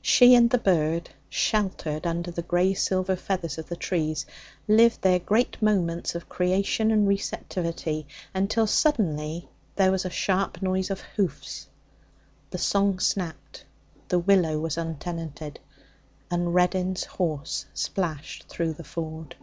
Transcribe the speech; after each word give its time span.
She 0.00 0.34
and 0.34 0.48
the 0.48 0.56
bird, 0.56 1.10
sheltered 1.28 2.06
under 2.06 2.30
the 2.30 2.40
grey 2.40 2.72
silver 2.72 3.16
feathers 3.16 3.58
of 3.58 3.68
the 3.68 3.76
trees, 3.76 4.24
lived 4.66 5.02
their 5.02 5.18
great 5.18 5.60
moments 5.60 6.14
of 6.14 6.26
creation 6.26 6.90
and 6.90 7.06
receptivity 7.06 8.06
until 8.32 8.66
suddenly 8.66 9.50
there 9.76 9.90
was 9.90 10.06
a 10.06 10.08
sharp 10.08 10.62
noise 10.62 10.88
of 10.90 11.02
hoofs, 11.02 11.66
the 12.48 12.56
song 12.56 12.98
snapped, 12.98 13.66
the 14.08 14.18
willow 14.18 14.58
was 14.58 14.78
untenanted, 14.78 15.60
and 16.30 16.54
Reddin's 16.54 17.04
horse 17.04 17.66
splashed 17.74 18.48
through 18.48 18.72
the 18.72 18.84
ford. 18.84 19.36